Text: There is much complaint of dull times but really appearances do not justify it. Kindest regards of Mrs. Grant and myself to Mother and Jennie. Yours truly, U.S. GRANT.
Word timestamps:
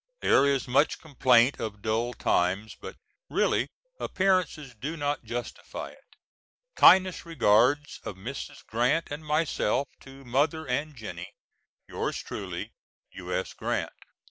There 0.21 0.47
is 0.47 0.67
much 0.67 0.97
complaint 0.97 1.59
of 1.59 1.83
dull 1.83 2.15
times 2.15 2.73
but 2.73 2.97
really 3.29 3.69
appearances 3.99 4.73
do 4.73 4.97
not 4.97 5.23
justify 5.23 5.91
it. 5.91 6.15
Kindest 6.75 7.23
regards 7.23 7.99
of 8.03 8.15
Mrs. 8.15 8.65
Grant 8.65 9.11
and 9.11 9.23
myself 9.23 9.89
to 9.99 10.25
Mother 10.25 10.67
and 10.67 10.95
Jennie. 10.95 11.35
Yours 11.87 12.17
truly, 12.23 12.71
U.S. 13.11 13.53
GRANT. 13.53 13.93